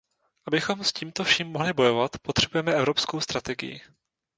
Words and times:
Abychom 0.47 0.83
s 0.83 0.93
tímto 0.93 1.23
vším 1.23 1.47
mohli 1.47 1.73
bojovat, 1.73 2.17
potřebujeme 2.21 2.73
evropskou 2.73 3.21
strategii. 3.21 3.81